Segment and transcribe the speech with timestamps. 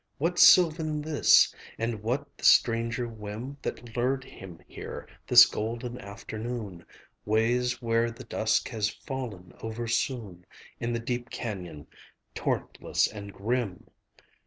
[0.17, 6.83] What sylvan this, and what the stranger whim That lured him here this golden afternoon;
[7.23, 10.47] Ways where the dusk has fallen oversoon
[10.79, 11.85] In the deep canyon,
[12.33, 13.91] torrentless and grim?